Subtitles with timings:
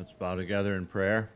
[0.00, 1.28] Let's bow together in prayer.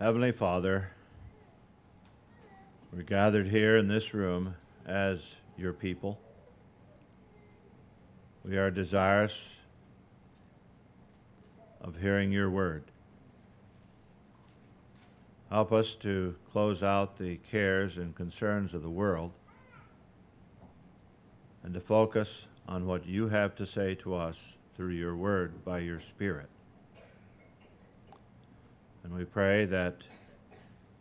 [0.00, 0.90] Heavenly Father,
[2.92, 6.18] we're gathered here in this room as your people.
[8.44, 9.60] We are desirous
[11.80, 12.82] of hearing your word.
[15.50, 19.30] Help us to close out the cares and concerns of the world
[21.62, 25.78] and to focus on what you have to say to us through your word by
[25.78, 26.48] your Spirit.
[29.04, 30.06] And we pray that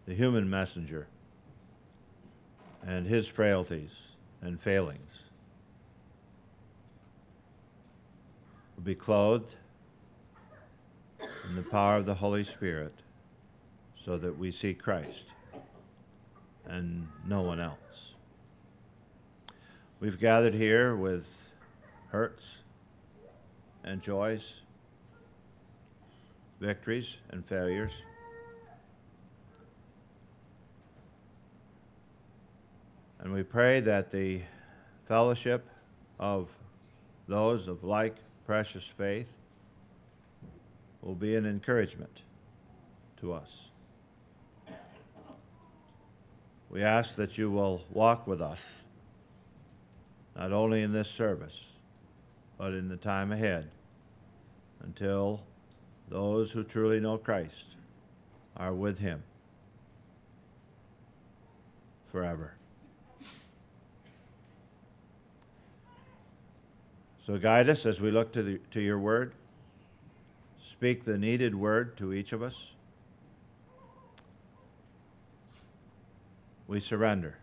[0.06, 1.08] the human messenger
[2.86, 3.98] and his frailties
[4.42, 5.30] and failings
[8.76, 9.56] will be clothed
[11.50, 12.94] in the power of the Holy Spirit
[13.96, 15.34] so that we see Christ
[16.66, 18.16] and no one else.
[20.00, 21.54] We've gathered here with
[22.10, 22.63] hurts
[23.84, 24.62] and joys,
[26.60, 28.04] victories and failures.
[33.20, 34.42] And we pray that the
[35.08, 35.66] fellowship
[36.20, 36.56] of
[37.28, 39.32] those of like precious faith
[41.02, 42.24] will be an encouragement
[43.22, 43.70] to us.
[46.70, 48.78] We ask that you will walk with us,
[50.36, 51.73] not only in this service,
[52.64, 53.70] but in the time ahead,
[54.86, 55.44] until
[56.08, 57.76] those who truly know Christ
[58.56, 59.22] are with him
[62.10, 62.54] forever.
[67.20, 69.34] So guide us as we look to, the, to your word.
[70.62, 72.72] Speak the needed word to each of us.
[76.70, 77.36] we surrender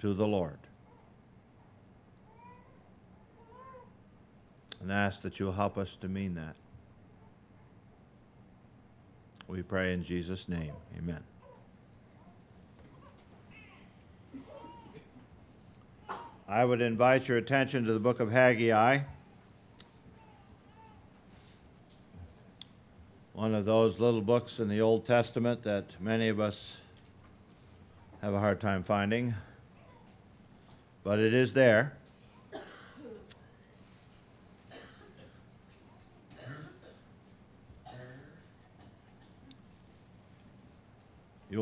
[0.00, 0.58] to the Lord.
[4.82, 6.56] And ask that you'll help us to mean that.
[9.46, 10.72] We pray in Jesus' name.
[10.98, 11.22] Amen.
[16.48, 18.98] I would invite your attention to the book of Haggai.
[23.32, 26.78] One of those little books in the Old Testament that many of us
[28.20, 29.34] have a hard time finding,
[31.04, 31.96] but it is there.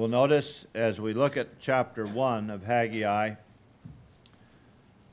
[0.00, 3.34] Will notice as we look at chapter 1 of Haggai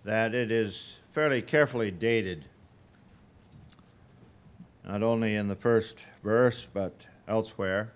[0.06, 2.46] that it is fairly carefully dated,
[4.88, 7.92] not only in the first verse but elsewhere.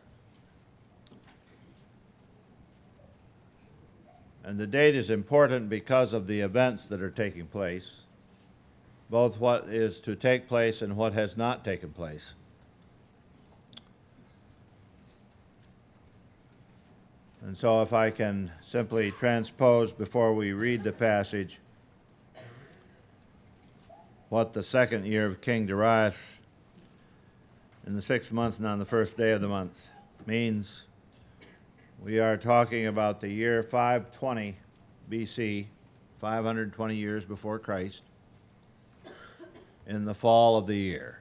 [4.44, 8.02] And the date is important because of the events that are taking place,
[9.10, 12.34] both what is to take place and what has not taken place.
[17.44, 21.60] And so, if I can simply transpose before we read the passage
[24.30, 26.36] what the second year of King Darius
[27.86, 29.90] in the sixth month and on the first day of the month
[30.28, 30.86] means
[32.00, 34.56] we are talking about the year 520
[35.10, 35.66] BC,
[36.20, 38.02] 520 years before Christ,
[39.88, 41.21] in the fall of the year.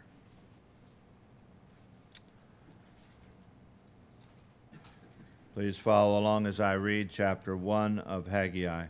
[5.60, 8.86] Please follow along as I read chapter 1 of Haggai.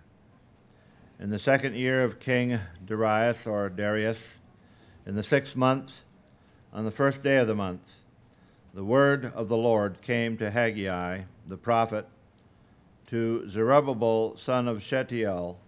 [1.19, 4.39] In the second year of King Darius or Darius,
[5.05, 6.05] in the sixth month,
[6.73, 8.03] on the first day of the month,
[8.73, 12.07] the word of the Lord came to Haggai the prophet,
[13.09, 15.59] to Zerubbabel son of Shealtiel,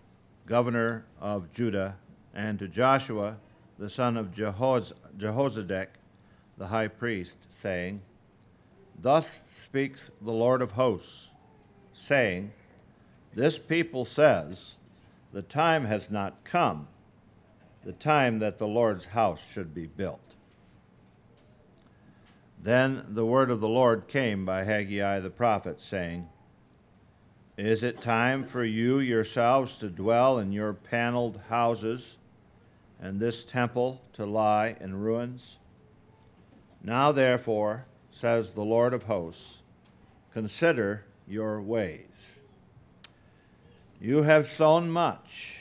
[0.46, 1.96] governor of Judah,
[2.32, 3.38] and to Joshua
[3.76, 5.88] the son of Jehoz- Jehozadak,
[6.56, 8.02] the high priest, saying,
[9.02, 11.30] Thus speaks the Lord of hosts,
[11.92, 12.52] saying,
[13.34, 14.76] This people says,
[15.32, 16.86] The time has not come,
[17.84, 20.20] the time that the Lord's house should be built.
[22.62, 26.28] Then the word of the Lord came by Haggai the prophet, saying,
[27.56, 32.19] Is it time for you yourselves to dwell in your paneled houses,
[33.00, 35.58] and this temple to lie in ruins?
[36.84, 39.62] Now, therefore, says the Lord of hosts,
[40.32, 42.38] consider your ways.
[44.00, 45.59] You have sown much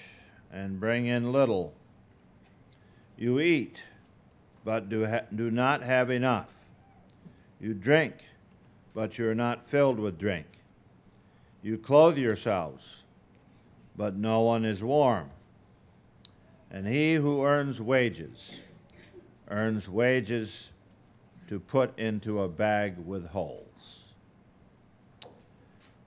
[0.52, 1.74] and bring in little.
[3.18, 3.84] You eat,
[4.64, 6.66] but do, ha- do not have enough.
[7.60, 8.16] You drink,
[8.94, 10.48] but you are not filled with drink.
[11.64, 13.04] You clothe yourselves,
[13.96, 15.30] but no one is warm.
[16.70, 18.62] And he who earns wages
[19.52, 20.71] earns wages
[21.52, 24.14] to put into a bag with holes.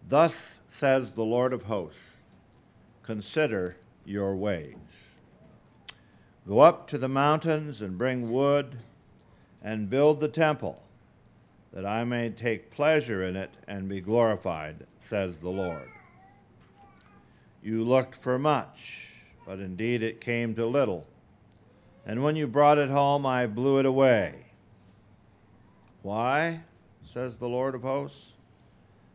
[0.09, 2.13] Thus says the Lord of hosts
[3.03, 3.77] Consider
[4.07, 5.11] your ways.
[6.49, 8.79] Go up to the mountains and bring wood
[9.63, 10.83] and build the temple,
[11.75, 15.91] that I may take pleasure in it and be glorified, says the Lord.
[17.63, 21.07] You looked for much, but indeed it came to little.
[22.07, 24.44] And when you brought it home, I blew it away.
[26.05, 26.61] Why?
[27.03, 28.35] says the Lord of hosts.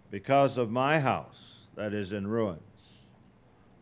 [0.10, 3.04] Because of my house that is in ruins,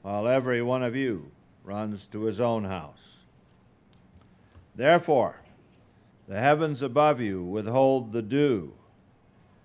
[0.01, 1.31] while every one of you
[1.63, 3.19] runs to his own house.
[4.75, 5.39] Therefore,
[6.27, 8.74] the heavens above you withhold the dew,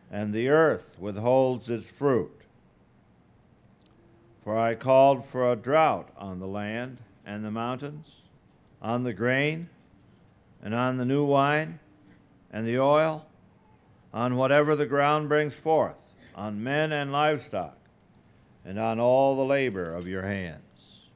[0.09, 2.43] and the earth withholds its fruit.
[4.45, 8.21] For I called for a drought on the land and the mountains
[8.81, 9.69] on the grain,
[10.63, 11.81] and on the new wine,
[12.53, 13.27] and the oil,
[14.13, 17.79] on whatever the ground brings forth, on men and livestock,
[18.65, 21.09] and on all the labor of your hands.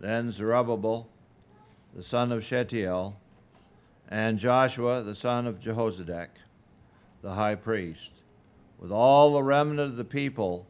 [0.00, 1.08] Then Zerubbabel,
[1.94, 3.16] the son of Shealtiel,
[4.08, 6.28] and Joshua, the son of Jehozadak,
[7.22, 8.10] the high priest,
[8.78, 10.66] with all the remnant of the people,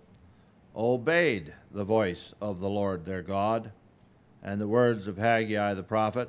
[0.77, 3.73] obeyed the voice of the Lord their God
[4.43, 6.29] and the words of Haggai the prophet,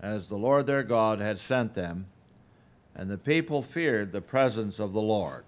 [0.00, 2.06] as the Lord their God had sent them,
[2.96, 5.44] and the people feared the presence of the Lord.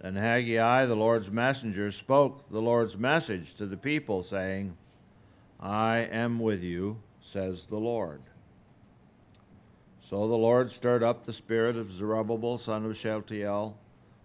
[0.00, 4.76] Then Haggai, the Lord's messenger, spoke the Lord's message to the people, saying,
[5.58, 8.20] I am with you, says the Lord.
[10.00, 13.76] So the Lord stirred up the spirit of Zerubbabel, son of Shealtiel,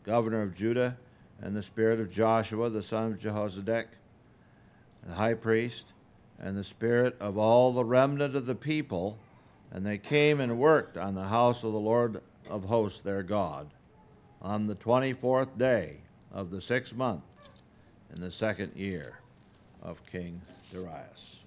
[0.04, 0.98] governor of Judah,
[1.42, 3.88] and the spirit of Joshua, the son of Jehozadak,
[5.08, 5.94] the high priest,
[6.38, 9.18] and the spirit of all the remnant of the people,
[9.72, 13.70] and they came and worked on the house of the Lord of hosts their God
[14.42, 15.98] on the twenty fourth day
[16.34, 17.24] of the sixth month
[18.16, 19.20] in the second year
[19.82, 20.42] of King
[20.72, 21.40] Darius.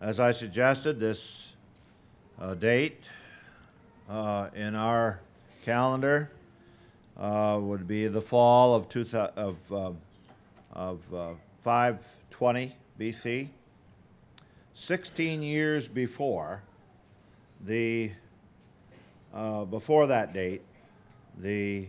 [0.00, 1.54] As I suggested, this
[2.38, 3.04] uh, date
[4.08, 5.20] uh, in our
[5.64, 6.30] calendar
[7.18, 9.92] uh, would be the fall of, two th- of, uh,
[10.72, 11.30] of uh,
[11.64, 13.48] 520 BC,
[14.78, 16.62] 16 years before
[17.64, 18.12] the
[19.32, 20.60] uh, before that date,
[21.38, 21.88] the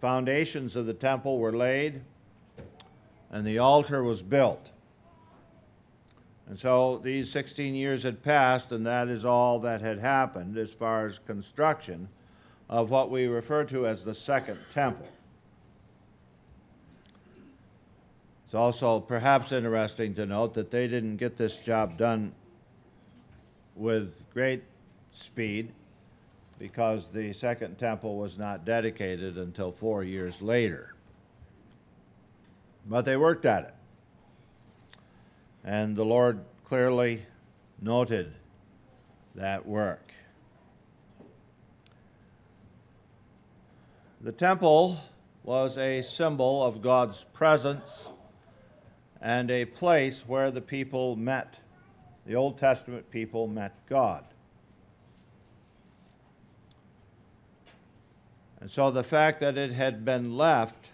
[0.00, 2.00] foundations of the temple were laid
[3.32, 4.70] and the altar was built.
[6.48, 10.70] And so these 16 years had passed, and that is all that had happened as
[10.70, 12.08] far as construction
[12.68, 15.08] of what we refer to as the Second Temple.
[18.52, 22.34] It's also perhaps interesting to note that they didn't get this job done
[23.74, 24.62] with great
[25.10, 25.72] speed
[26.58, 30.94] because the second temple was not dedicated until four years later.
[32.86, 33.74] But they worked at it.
[35.64, 37.24] And the Lord clearly
[37.80, 38.34] noted
[39.34, 40.12] that work.
[44.20, 45.00] The temple
[45.42, 48.10] was a symbol of God's presence
[49.22, 51.60] and a place where the people met.
[52.26, 54.24] The Old Testament people met God.
[58.60, 60.90] And so the fact that it had been left,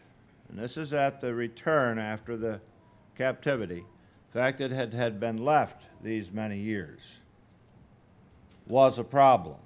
[0.49, 2.61] and this is at the return after the
[3.17, 3.85] captivity,
[4.33, 7.21] the fact that it had been left these many years
[8.69, 9.57] was a problem.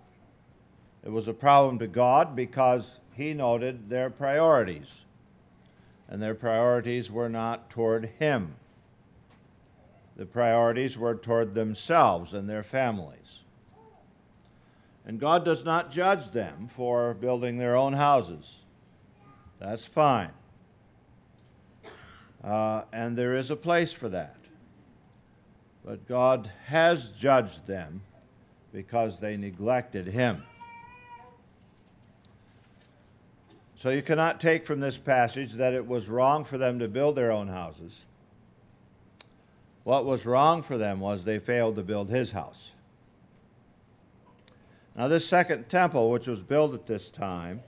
[1.05, 5.05] It was a problem to God because He noted their priorities
[6.09, 8.55] and their priorities were not toward Him.
[10.23, 13.41] The priorities were toward themselves and their families.
[15.05, 18.61] And God does not judge them for building their own houses.
[19.59, 20.31] That's fine.
[22.41, 24.37] Uh, and there is a place for that.
[25.85, 28.03] But God has judged them
[28.73, 30.45] because they neglected Him.
[33.75, 37.17] So you cannot take from this passage that it was wrong for them to build
[37.17, 38.07] their own houses.
[39.85, 42.75] What was wrong for them was they failed to build his house.
[44.95, 47.63] Now, this second temple, which was built at this time,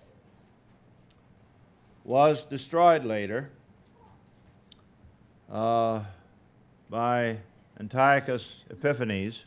[2.05, 3.51] was destroyed later
[5.51, 6.05] uh,
[6.91, 7.39] by
[7.81, 9.47] Antiochus Epiphanes.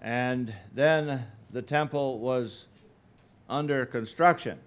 [0.00, 2.66] And then the temple was
[3.50, 4.58] under construction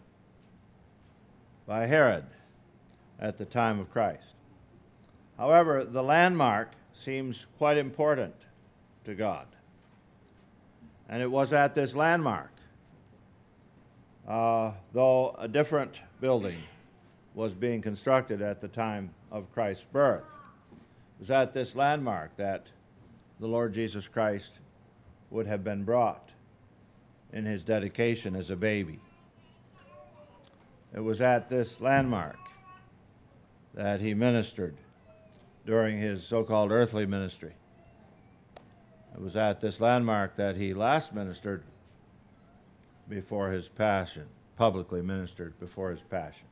[1.65, 2.25] by Herod
[3.19, 4.35] at the time of Christ.
[5.37, 8.35] However, the landmark seems quite important
[9.05, 9.47] to God.
[11.09, 12.51] And it was at this landmark,
[14.27, 16.57] uh, though a different building
[17.35, 20.23] was being constructed at the time of Christ's birth.
[20.71, 22.67] It was at this landmark that
[23.39, 24.59] the Lord Jesus Christ
[25.29, 26.29] would have been brought
[27.33, 28.99] in his dedication as a baby.
[30.95, 32.37] It was at this landmark
[33.73, 34.75] that he ministered
[35.65, 37.53] during his so called earthly ministry.
[39.13, 41.63] It was at this landmark that he last ministered
[43.07, 44.25] before his passion,
[44.57, 46.47] publicly ministered before his passion.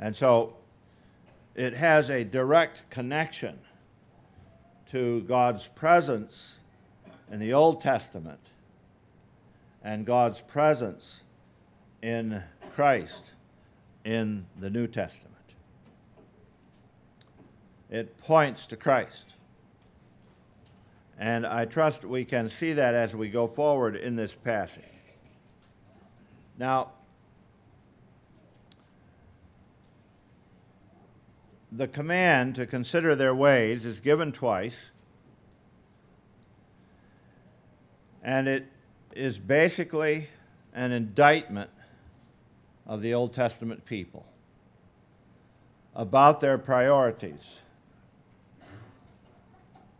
[0.00, 0.56] And so
[1.54, 3.58] it has a direct connection
[4.88, 6.58] to God's presence
[7.30, 8.40] in the Old Testament
[9.82, 11.22] and God's presence
[12.02, 12.42] in
[12.74, 13.34] Christ
[14.04, 15.33] in the New Testament.
[17.90, 19.34] It points to Christ.
[21.18, 24.82] And I trust we can see that as we go forward in this passage.
[26.58, 26.90] Now,
[31.70, 34.90] the command to consider their ways is given twice,
[38.22, 38.66] and it
[39.14, 40.28] is basically
[40.72, 41.70] an indictment
[42.86, 44.26] of the Old Testament people
[45.94, 47.60] about their priorities.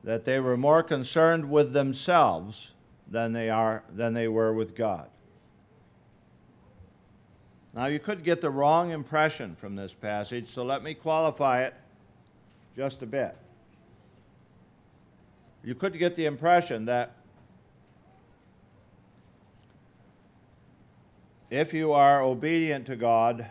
[0.05, 2.75] That they were more concerned with themselves
[3.11, 5.09] than they, are, than they were with God.
[7.75, 11.75] Now, you could get the wrong impression from this passage, so let me qualify it
[12.77, 13.37] just a bit.
[15.65, 17.17] You could get the impression that
[21.51, 23.47] if you are obedient to God,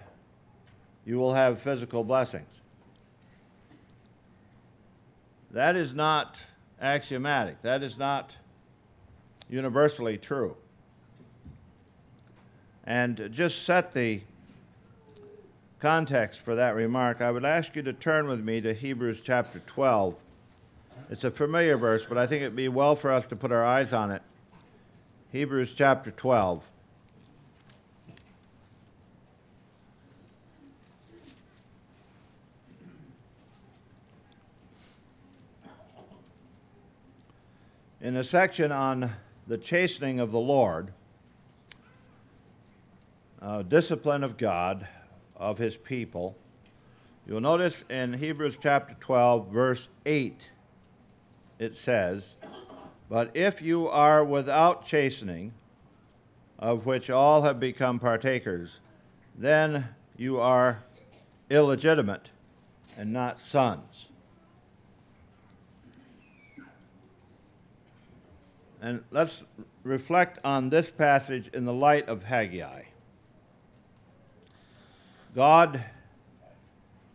[1.06, 2.53] you will have physical blessings.
[5.54, 6.44] That is not
[6.82, 7.62] axiomatic.
[7.62, 8.38] That is not
[9.50, 10.58] universally true.
[12.86, 14.22] And just set the
[15.80, 19.60] context for that remark, I would ask you to turn with me to Hebrews chapter
[19.60, 20.20] 12.
[21.12, 23.64] It's a familiar verse, but I think it'd be well for us to put our
[23.64, 24.24] eyes on it.
[25.32, 26.68] Hebrews chapter 12.
[38.04, 39.12] In a section on
[39.48, 40.92] the chastening of the Lord,
[43.42, 44.86] uh, discipline of God,
[45.38, 46.36] of his people,
[47.26, 50.50] you'll notice in Hebrews chapter 12, verse 8,
[51.60, 52.36] it says,
[53.10, 55.54] But if you are without chastening,
[56.60, 58.82] of which all have become partakers,
[59.34, 60.84] then you are
[61.50, 62.32] illegitimate
[62.98, 64.10] and not sons.
[68.84, 69.46] And let's
[69.84, 72.84] reflect on this passage in the light of Haggai.
[75.34, 75.86] God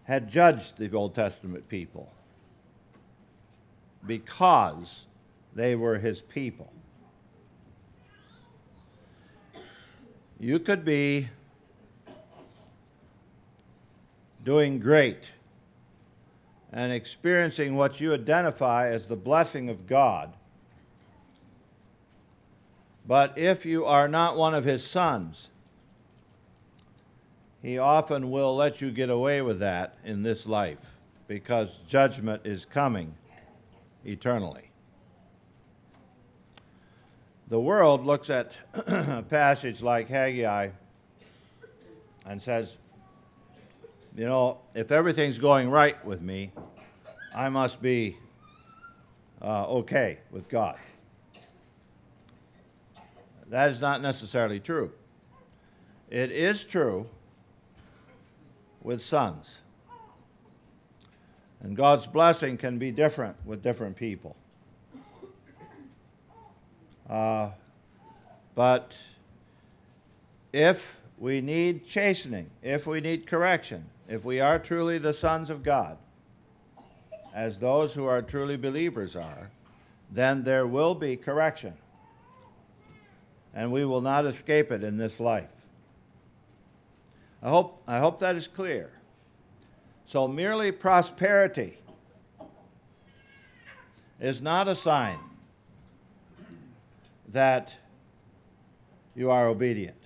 [0.04, 2.10] had judged the Old Testament people
[4.06, 5.04] because
[5.54, 6.72] they were his people.
[10.40, 11.28] You could be
[14.42, 15.32] doing great
[16.72, 20.32] and experiencing what you identify as the blessing of God
[23.08, 25.48] but if you are not one of his sons,
[27.62, 30.94] he often will let you get away with that in this life
[31.26, 33.14] because judgment is coming
[34.04, 34.70] eternally.
[37.48, 40.68] The world looks at a passage like Haggai
[42.26, 42.76] and says,
[44.14, 46.52] you know, if everything's going right with me,
[47.34, 48.18] I must be
[49.40, 50.76] uh, okay with God.
[53.50, 54.92] That is not necessarily true.
[56.10, 57.06] It is true
[58.82, 59.62] with sons.
[61.60, 64.36] And God's blessing can be different with different people.
[67.08, 67.50] Uh,
[68.54, 69.00] but
[70.52, 75.62] if we need chastening, if we need correction, if we are truly the sons of
[75.62, 75.96] God,
[77.34, 79.50] as those who are truly believers are,
[80.10, 81.74] then there will be correction
[83.54, 85.48] and we will not escape it in this life.
[87.42, 88.90] I hope, I hope that is clear.
[90.06, 91.78] So, merely prosperity
[94.20, 95.18] is not a sign
[97.28, 97.76] that
[99.14, 99.98] you are obedient.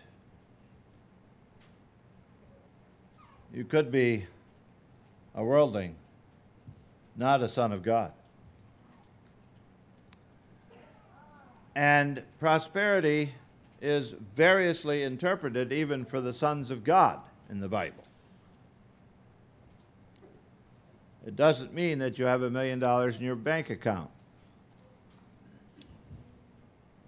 [3.53, 4.27] you could be
[5.35, 5.95] a worldling,
[7.17, 8.13] not a son of God.
[11.75, 13.33] And prosperity
[13.81, 18.05] is variously interpreted even for the sons of God in the Bible.
[21.27, 24.11] It doesn't mean that you have a million dollars in your bank account,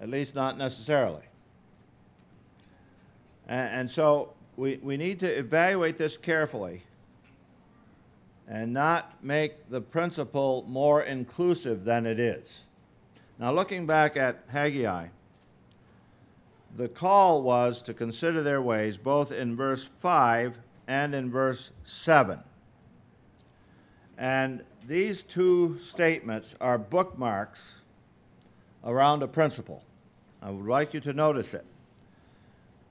[0.01, 1.25] at least not necessarily.
[3.49, 6.83] And, and so we, we need to evaluate this carefully
[8.47, 12.67] and not make the principle more inclusive than it is.
[13.39, 15.09] Now, looking back at Haggai,
[16.77, 22.41] the call was to consider their ways both in verse 5 and in verse 7.
[24.17, 27.83] And these two statements are bookmarks
[28.85, 29.83] around a principle.
[30.43, 31.65] I would like you to notice it.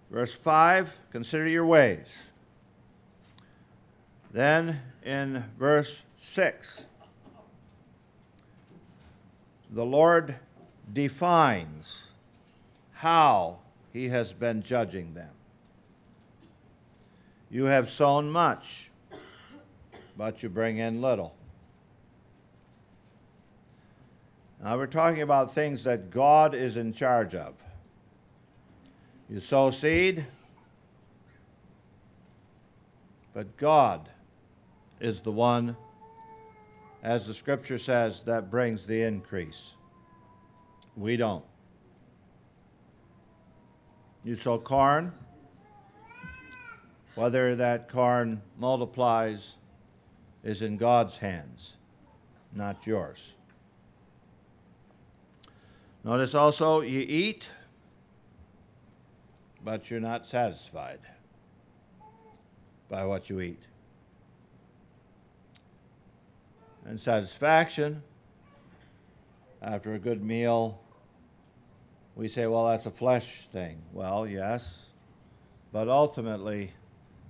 [0.09, 2.07] Verse 5 consider your ways.
[4.31, 6.83] Then in verse 6,
[9.73, 10.35] the Lord
[10.93, 12.09] defines
[12.93, 13.57] how
[13.91, 15.31] he has been judging them.
[17.49, 18.91] You have sown much,
[20.15, 21.33] but you bring in little.
[24.63, 27.55] Now, we're talking about things that God is in charge of.
[29.29, 30.25] You sow seed,
[33.33, 34.07] but God
[34.99, 35.75] is the one,
[37.03, 39.73] as the scripture says, that brings the increase.
[40.95, 41.43] We don't.
[44.23, 45.11] You sow corn,
[47.15, 49.57] whether that corn multiplies
[50.45, 51.75] is in God's hands,
[52.53, 53.35] not yours.
[56.05, 57.49] Notice also you eat,
[59.63, 60.99] but you're not satisfied
[62.89, 63.63] by what you eat.
[66.85, 68.03] And satisfaction
[69.61, 70.81] after a good meal,
[72.15, 73.81] we say, well, that's a flesh thing.
[73.93, 74.87] Well, yes,
[75.71, 76.71] but ultimately,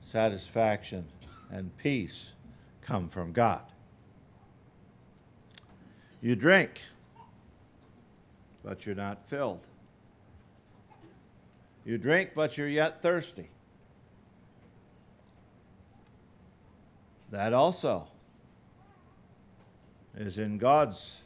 [0.02, 1.06] satisfaction
[1.52, 2.34] and peace
[2.82, 3.62] come from God.
[6.22, 6.82] You drink,
[8.64, 9.66] but you're not filled.
[11.86, 13.50] You drink, but you're yet thirsty.
[17.30, 18.08] That also
[20.18, 21.22] is in God's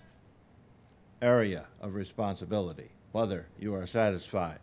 [1.22, 4.60] area of responsibility, whether you are satisfied.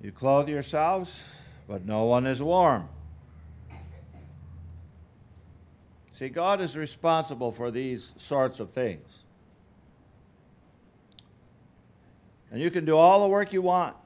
[0.00, 1.36] You clothe yourselves,
[1.68, 2.88] but no one is warm.
[6.14, 9.22] See, God is responsible for these sorts of things.
[12.50, 13.96] And you can do all the work you want.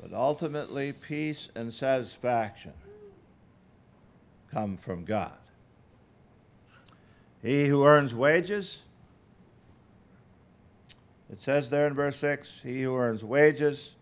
[0.00, 2.72] But ultimately, peace and satisfaction
[4.52, 5.32] come from God.
[7.42, 8.82] He who earns wages,
[11.30, 13.94] it says there in verse 6 he who earns wages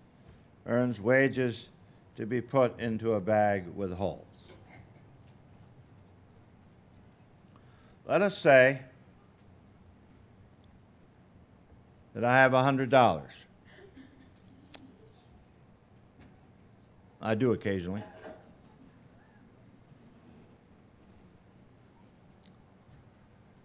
[0.66, 1.70] earns wages
[2.16, 4.26] to be put into a bag with holes.
[8.06, 8.80] Let us say
[12.14, 13.30] that I have $100.
[17.22, 18.02] I do occasionally.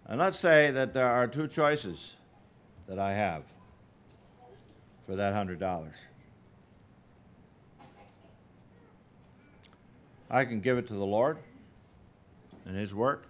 [0.07, 2.15] And let's say that there are two choices
[2.87, 3.43] that I have
[5.05, 5.91] for that $100.
[10.29, 11.37] I can give it to the Lord
[12.65, 13.27] and His work,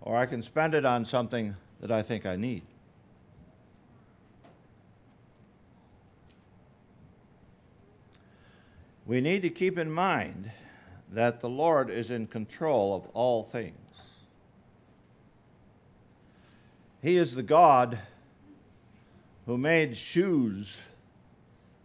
[0.00, 2.62] or I can spend it on something that I think I need.
[9.04, 10.50] We need to keep in mind
[11.10, 13.76] that the Lord is in control of all things.
[17.02, 17.98] He is the God
[19.46, 20.80] who made shoes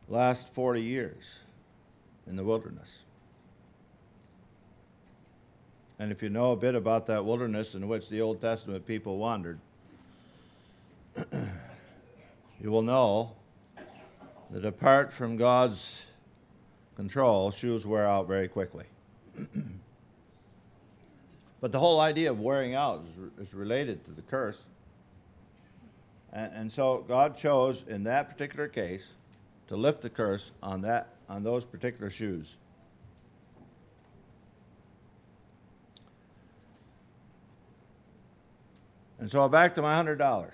[0.07, 1.41] last 40 years
[2.27, 3.03] in the wilderness.
[5.99, 9.17] And if you know a bit about that wilderness in which the Old Testament people
[9.17, 9.57] wandered,
[12.61, 13.31] you will know
[14.51, 16.05] that apart from God's
[16.95, 18.85] control, shoes wear out very quickly.
[21.59, 23.03] but the whole idea of wearing out
[23.39, 24.61] is, related to the curse.
[26.37, 29.13] And, and so God chose in that particular case
[29.69, 32.55] to lift the curse on that on those particular shoes.
[39.19, 40.53] And so back to my hundred dollars.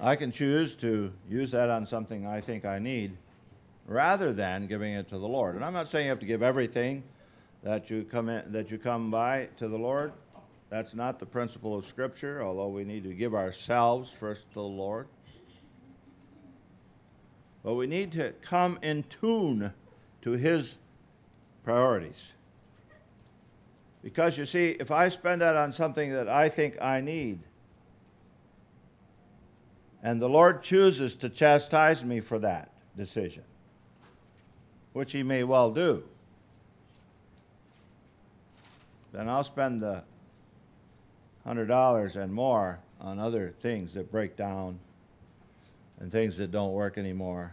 [0.00, 3.16] I can choose to use that on something I think I need
[3.88, 5.56] rather than giving it to the Lord.
[5.56, 7.02] And I'm not saying you have to give everything
[7.64, 10.12] that you come in, that you come by to the Lord.
[10.70, 14.62] That's not the principle of Scripture, although we need to give ourselves first to the
[14.62, 15.08] Lord.
[17.62, 19.72] But we need to come in tune
[20.22, 20.76] to His
[21.64, 22.32] priorities.
[24.02, 27.40] Because you see, if I spend that on something that I think I need,
[30.02, 33.42] and the Lord chooses to chastise me for that decision,
[34.92, 36.04] which He may well do,
[39.12, 40.04] then I'll spend the
[41.48, 44.78] $100 and more on other things that break down
[45.98, 47.52] and things that don't work anymore.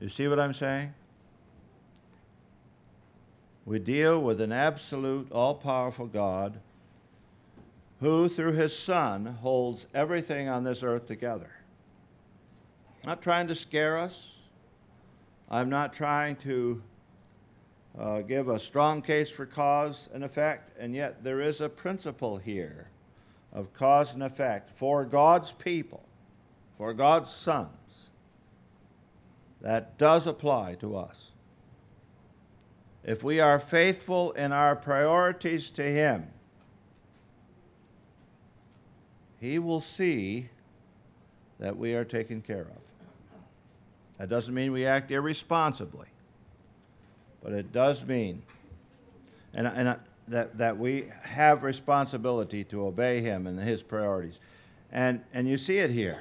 [0.00, 0.94] You see what I'm saying?
[3.64, 6.58] We deal with an absolute, all powerful God
[8.00, 11.50] who, through his Son, holds everything on this earth together.
[13.02, 14.34] I'm not trying to scare us.
[15.50, 16.82] I'm not trying to
[17.98, 22.36] uh, give a strong case for cause and effect, and yet there is a principle
[22.36, 22.90] here
[23.52, 26.04] of cause and effect for God's people,
[26.76, 28.10] for God's sons,
[29.60, 31.32] that does apply to us.
[33.04, 36.28] If we are faithful in our priorities to Him,
[39.40, 40.50] He will see
[41.58, 42.82] that we are taken care of.
[44.18, 46.08] That doesn't mean we act irresponsibly,
[47.42, 48.42] but it does mean
[49.54, 49.96] and, and,
[50.28, 54.38] that, that we have responsibility to obey Him and His priorities.
[54.92, 56.20] And, and you see it here.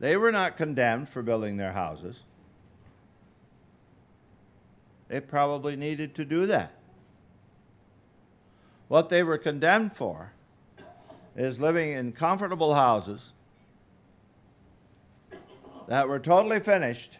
[0.00, 2.20] They were not condemned for building their houses.
[5.08, 6.72] They probably needed to do that.
[8.88, 10.32] What they were condemned for
[11.36, 13.32] is living in comfortable houses
[15.88, 17.18] that were totally finished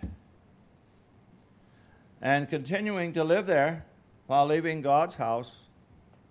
[2.25, 3.85] and continuing to live there
[4.27, 5.67] while leaving God's house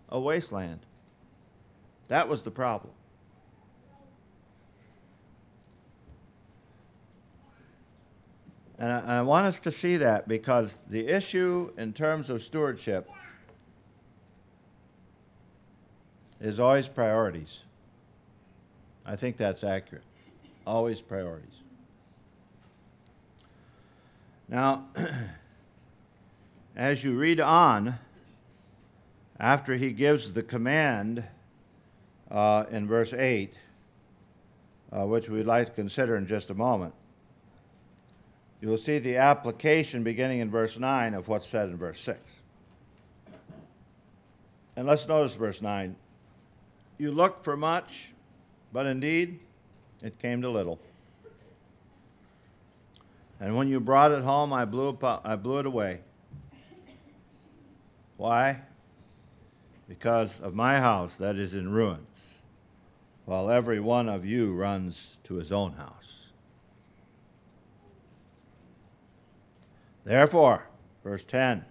[0.10, 0.80] a wasteland.
[2.08, 2.94] That was the problem.
[8.80, 13.08] And I, I, want us to see that because the issue in terms of stewardship
[16.42, 17.64] is always priorities.
[19.06, 20.04] I think that's accurate.
[20.66, 21.54] Always priorities.
[24.50, 24.88] Now,
[26.76, 28.00] as you read on,
[29.40, 31.24] after he gives the command
[32.32, 33.54] uh, in verse 8,
[34.92, 36.94] uh, which we'd like to consider in just a moment,
[38.62, 42.20] you will see the application beginning in verse 9 of what's said in verse 6.
[44.76, 45.96] And let's notice verse 9.
[46.98, 48.14] You looked for much,
[48.72, 49.40] but indeed
[50.02, 50.80] it came to little.
[53.40, 56.00] And when you brought it home, I blew, I blew it away.
[58.18, 58.62] Why?
[59.88, 62.08] Because of my house that is in ruins,
[63.26, 66.30] while every one of you runs to his own house.
[70.06, 70.68] Therefore,
[71.04, 71.66] verse 10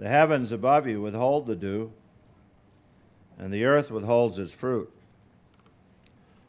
[0.00, 1.92] the heavens above you withhold the dew,
[3.38, 4.90] and the earth withholds its fruit.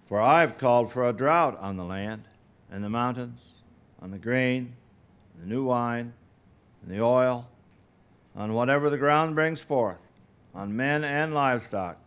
[0.05, 2.29] For I have called for a drought on the land
[2.71, 3.41] and the mountains,
[4.01, 4.77] on the grain,
[5.37, 6.13] the new wine,
[6.81, 7.49] and the oil,
[8.35, 9.99] on whatever the ground brings forth,
[10.53, 11.97] on men and livestock,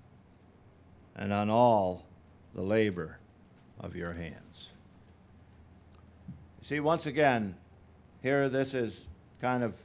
[1.16, 2.06] and on all
[2.54, 3.18] the labor
[3.80, 4.72] of your hands.
[6.62, 7.56] See, once again,
[8.22, 9.04] here, this is
[9.40, 9.78] kind of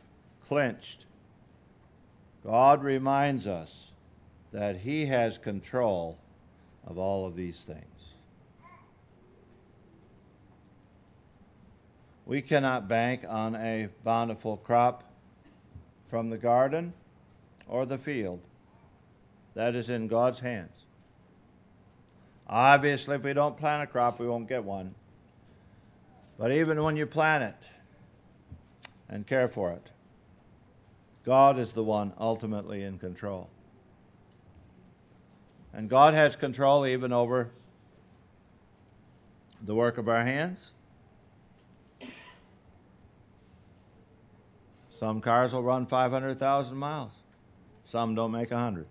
[0.48, 1.06] clinched.
[2.46, 3.92] God reminds us
[4.54, 6.18] that He has control
[6.88, 7.84] of all of these things.
[12.26, 15.04] We cannot bank on a bountiful crop
[16.10, 16.94] from the garden
[17.68, 18.42] or the field.
[19.54, 20.86] That is in God's hands.
[22.48, 24.96] Obviously, if we don't plant a crop, we won't get one.
[26.38, 27.70] But even when you plant it,
[29.10, 29.92] and care for it.
[31.26, 33.50] God is the one ultimately in control.
[35.74, 37.50] And God has control even over
[39.66, 40.72] the work of our hands.
[45.00, 47.12] Some cars will run 500,000 miles.
[47.86, 48.86] Some don't make 100.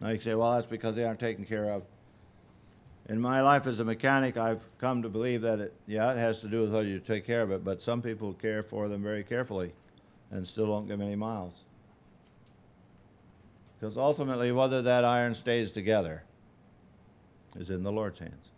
[0.00, 1.84] Now you say, well, that's because they aren't taken care of
[3.10, 6.40] in my life as a mechanic, I've come to believe that it, yeah, it has
[6.42, 9.02] to do with whether you take care of it, but some people care for them
[9.02, 9.72] very carefully
[10.30, 11.64] and still don't get many miles.
[13.78, 16.22] Because ultimately, whether that iron stays together
[17.58, 18.49] is in the Lord's hands.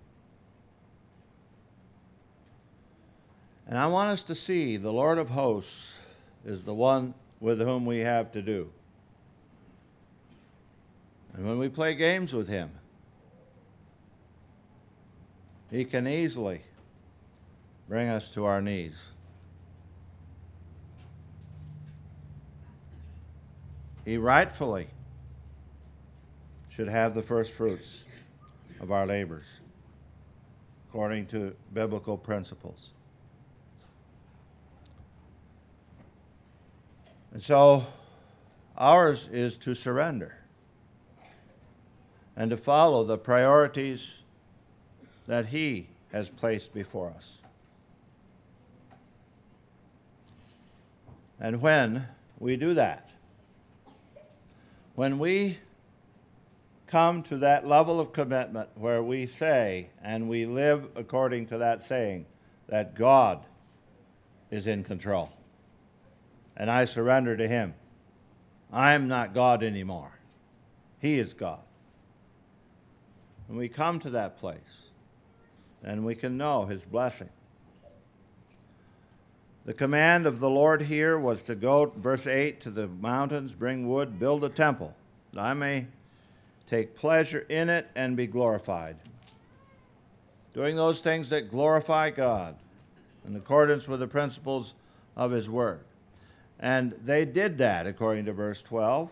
[3.72, 6.02] And I want us to see the Lord of hosts
[6.44, 8.70] is the one with whom we have to do.
[11.32, 12.70] And when we play games with him,
[15.70, 16.60] he can easily
[17.88, 19.08] bring us to our knees.
[24.04, 24.88] He rightfully
[26.68, 28.04] should have the first fruits
[28.80, 29.60] of our labors
[30.90, 32.90] according to biblical principles.
[37.32, 37.86] And so
[38.76, 40.36] ours is to surrender
[42.36, 44.22] and to follow the priorities
[45.26, 47.38] that He has placed before us.
[51.40, 52.06] And when
[52.38, 53.10] we do that,
[54.94, 55.58] when we
[56.86, 61.82] come to that level of commitment where we say and we live according to that
[61.82, 62.26] saying
[62.68, 63.44] that God
[64.50, 65.32] is in control
[66.56, 67.74] and I surrender to Him,
[68.72, 70.12] I'm not God anymore.
[71.00, 71.60] He is God.
[73.48, 74.60] And we come to that place
[75.82, 77.28] and we can know His blessing.
[79.64, 83.88] The command of the Lord here was to go, verse 8, to the mountains, bring
[83.88, 84.94] wood, build a temple,
[85.32, 85.86] that I may
[86.66, 88.96] take pleasure in it and be glorified.
[90.52, 92.56] Doing those things that glorify God
[93.26, 94.74] in accordance with the principles
[95.16, 95.80] of His Word.
[96.62, 99.10] And they did that, according to verse 12.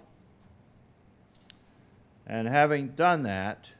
[2.24, 3.72] And having done that,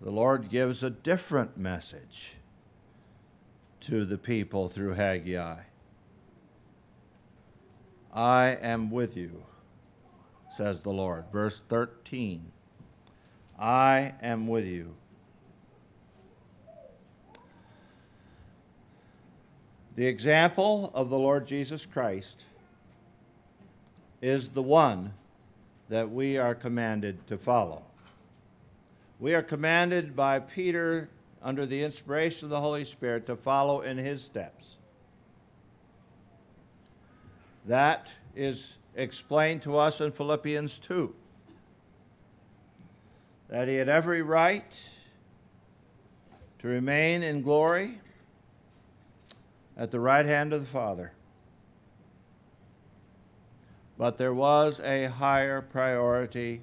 [0.00, 2.36] the Lord gives a different message
[3.80, 5.58] to the people through Haggai.
[8.10, 9.44] I am with you,
[10.50, 11.26] says the Lord.
[11.30, 12.52] Verse 13
[13.58, 14.94] I am with you.
[19.94, 22.46] The example of the Lord Jesus Christ
[24.22, 25.12] is the one
[25.88, 27.82] that we are commanded to follow.
[29.18, 31.10] We are commanded by Peter,
[31.42, 34.76] under the inspiration of the Holy Spirit, to follow in his steps.
[37.66, 41.14] That is explained to us in Philippians 2
[43.48, 44.90] that he had every right
[46.60, 47.98] to remain in glory
[49.76, 51.12] at the right hand of the Father.
[54.02, 56.62] But there was a higher priority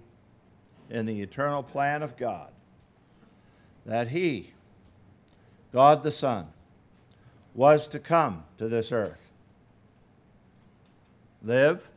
[0.89, 2.49] in the eternal plan of God
[3.86, 4.52] that he,
[5.71, 6.47] God the Son,
[7.56, 9.32] was to come to this earth,
[11.41, 11.89] live,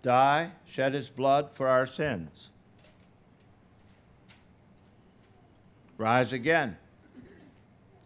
[0.00, 2.52] die, shed his blood for our sins
[5.98, 6.76] rise again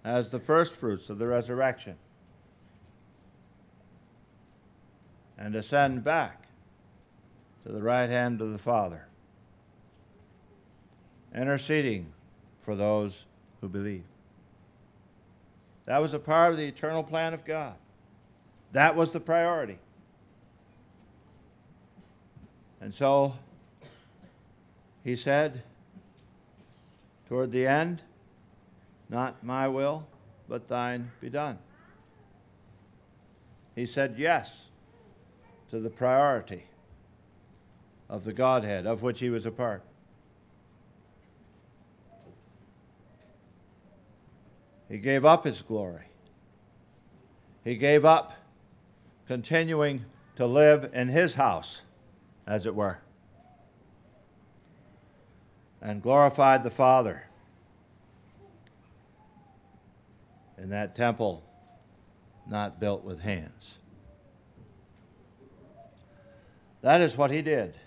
[0.03, 1.97] as the firstfruits of the resurrection,
[5.37, 6.46] and ascend back
[7.67, 9.05] to the right hand of the Father,
[11.35, 12.13] interceding
[12.61, 13.27] for those
[13.61, 14.05] who believe.
[15.87, 17.75] That was a part of the eternal plan of God.
[18.71, 19.79] That was the priority.
[22.81, 23.35] And so
[25.03, 25.65] he said,
[27.29, 28.01] toward the end,
[29.09, 30.07] not my will,
[30.49, 31.59] but thine be done.
[33.75, 34.69] He said yes
[35.71, 36.63] to the priority
[38.09, 39.83] of the Godhead of which he was a part.
[44.89, 46.05] He gave up his glory.
[47.65, 48.33] He gave up
[49.27, 50.05] continuing
[50.37, 51.83] to live in his house,
[52.47, 52.99] as it were
[55.87, 57.23] and glorified the Father
[60.59, 61.45] in that temple
[62.49, 63.79] not built with hands.
[66.83, 67.79] That is what he did,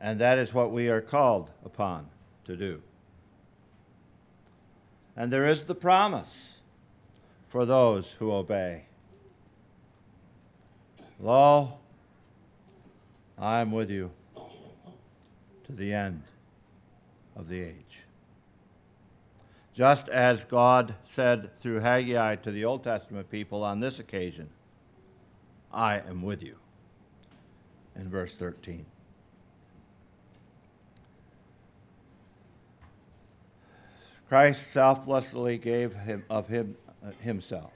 [0.00, 2.06] and that is what we are called upon
[2.44, 2.82] to do.
[5.16, 6.60] And there is the promise
[7.48, 8.84] for those who obey.
[11.18, 11.78] Lo,
[13.38, 14.10] I am with you
[15.64, 16.22] to the end
[17.34, 18.02] of the age.
[19.72, 24.48] Just as God said through Haggai to the Old Testament people on this occasion,
[25.72, 26.56] I am with you,
[27.94, 28.86] in verse 13.
[34.28, 37.72] Christ selflessly gave him, of him, uh, himself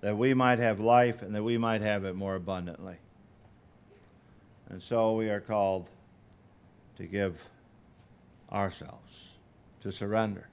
[0.00, 2.96] that we might have life and that we might have it more abundantly.
[4.68, 5.88] And so we are called
[6.96, 7.42] to give
[8.52, 9.32] ourselves,
[9.80, 10.48] to surrender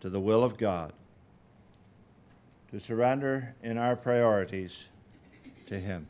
[0.00, 0.92] to the will of God,
[2.72, 4.88] to surrender in our priorities
[5.66, 6.08] to Him.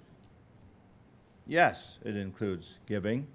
[1.47, 3.27] Yes, it includes giving,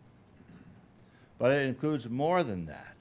[1.37, 2.96] but it includes more than that.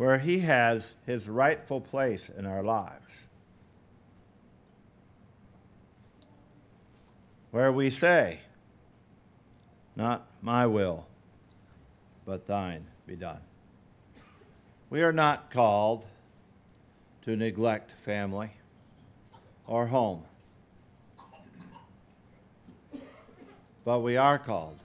[0.00, 3.26] Where He has His rightful place in our lives.
[7.50, 8.38] Where we say,
[9.94, 11.06] Not my will,
[12.24, 13.42] but thine be done.
[14.88, 16.06] We are not called
[17.26, 18.52] to neglect family
[19.66, 20.22] or home,
[23.84, 24.78] but we are called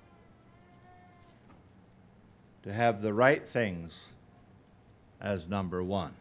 [2.63, 4.10] to have the right things
[5.26, 6.14] as number one.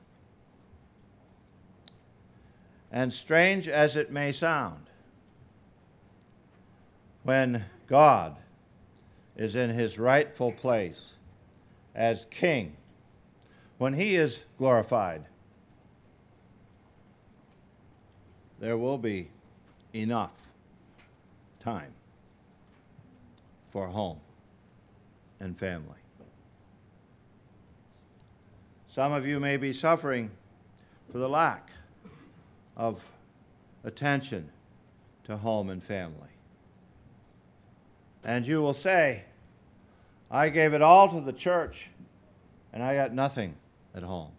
[2.90, 4.86] And strange as it may sound,
[7.22, 8.36] when God
[9.36, 11.14] is in his rightful place
[11.94, 12.76] as king
[13.76, 15.24] when he is glorified,
[18.60, 19.28] there will be
[19.92, 20.48] enough
[21.60, 21.92] time
[23.70, 24.20] for home
[25.40, 26.03] and family.
[28.94, 30.30] Some of you may be suffering
[31.10, 31.68] for the lack
[32.76, 33.04] of
[33.82, 34.50] attention
[35.24, 36.28] to home and family.
[38.22, 39.24] And you will say,
[40.30, 41.90] I gave it all to the church
[42.72, 43.56] and I got nothing
[43.96, 44.30] at home.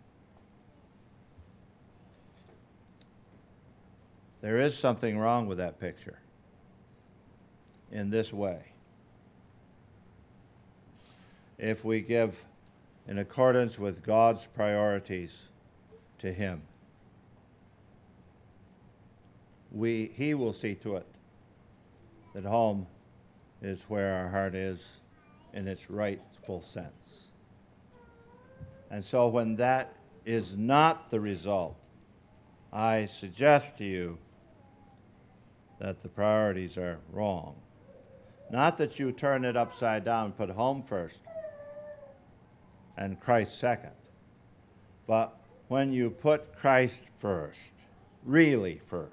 [4.40, 6.20] There is something wrong with that picture
[7.92, 8.62] in this way.
[11.58, 12.42] If we give
[13.08, 15.48] in accordance with God's priorities
[16.18, 16.62] to Him,
[19.72, 21.08] we, He will see to it
[22.34, 22.88] that home
[23.62, 25.02] is where our heart is
[25.54, 27.28] in its rightful sense.
[28.92, 31.76] And so when that is not the result,
[32.72, 34.18] I suggest to you
[35.80, 37.56] that the priorities are wrong.
[38.52, 41.22] Not that you turn it upside down, and put home first
[42.98, 43.92] and Christ second,
[45.08, 47.60] but when you put Christ first,
[48.24, 49.12] really first,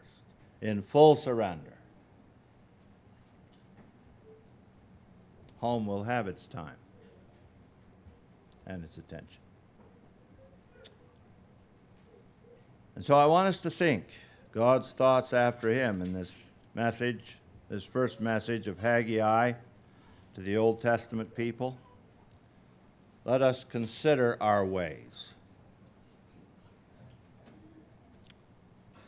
[0.61, 1.77] in full surrender,
[5.59, 6.77] home will have its time
[8.67, 9.41] and its attention.
[12.95, 14.05] And so I want us to think
[14.53, 19.53] God's thoughts after him in this message, this first message of Haggai
[20.35, 21.79] to the Old Testament people.
[23.25, 25.35] Let us consider our ways.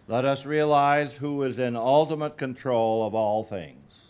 [0.07, 4.09] Let us realize who is in ultimate control of all things.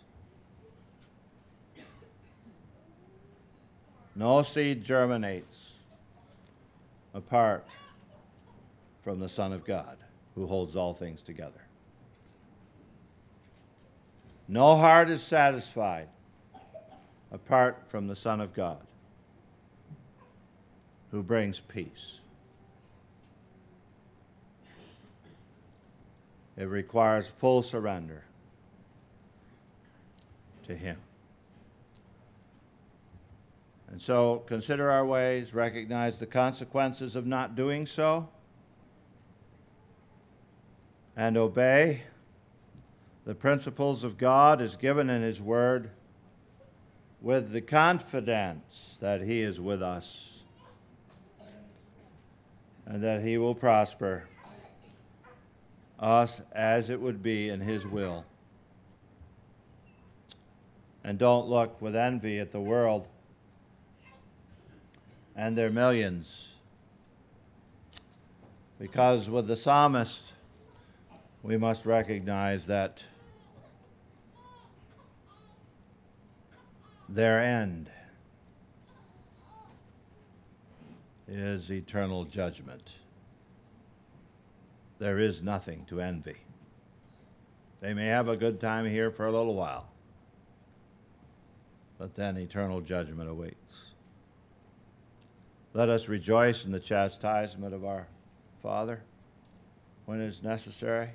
[4.16, 5.72] No seed germinates
[7.14, 7.66] apart
[9.02, 9.96] from the Son of God,
[10.34, 11.60] who holds all things together.
[14.46, 16.08] No heart is satisfied
[17.32, 18.80] apart from the Son of God,
[21.14, 22.18] who brings peace.
[26.56, 28.24] It requires full surrender
[30.66, 30.96] to Him.
[33.92, 38.28] And so consider our ways, recognize the consequences of not doing so,
[41.16, 42.02] and obey
[43.24, 45.90] the principles of God as given in His Word
[47.20, 50.33] with the confidence that He is with us
[52.86, 54.24] and that He will prosper
[55.98, 58.24] us as it would be in His will.
[61.02, 63.08] And don't look with envy at the world
[65.36, 66.56] and their millions.
[68.78, 70.32] Because with the psalmist,
[71.42, 73.04] we must recognize that
[77.08, 77.90] their end
[81.28, 82.96] is eternal judgment.
[84.98, 86.36] There is nothing to envy.
[87.80, 89.88] They may have a good time here for a little while,
[91.98, 93.92] but then eternal judgment awaits.
[95.74, 98.06] Let us rejoice in the chastisement of our
[98.62, 99.02] Father
[100.06, 101.10] when it is necessary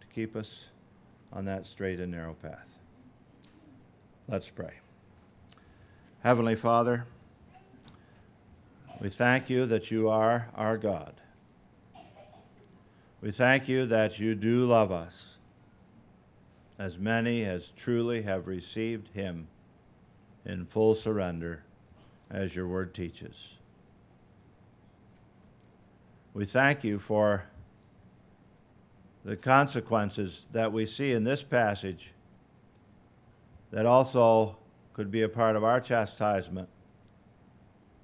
[0.00, 0.68] to keep us
[1.32, 2.78] on that straight and narrow path.
[4.28, 4.72] Let's pray.
[6.22, 7.06] Heavenly Father,
[9.00, 11.14] we thank you that you are our God.
[13.20, 15.38] We thank you that you do love us
[16.78, 19.48] as many as truly have received him
[20.44, 21.64] in full surrender,
[22.30, 23.58] as your word teaches.
[26.34, 27.44] We thank you for
[29.24, 32.12] the consequences that we see in this passage
[33.72, 34.56] that also
[34.92, 36.68] could be a part of our chastisement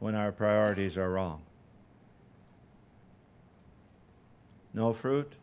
[0.02, 1.40] when our priorities are wrong.
[4.74, 5.36] No fruit,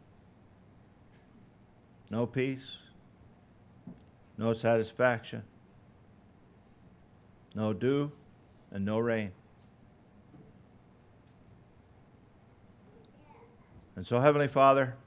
[2.10, 2.80] no peace,
[4.38, 5.44] no satisfaction,
[7.56, 8.12] no dew,
[8.70, 9.32] and no rain.
[13.96, 14.98] And so, Heavenly Father,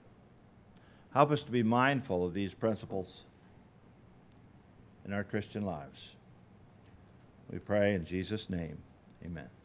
[1.13, 3.25] help us to be mindful of these principles
[5.05, 6.17] in our Christian lives.
[7.51, 8.79] We pray in Jesus' name.
[9.25, 9.62] Amen.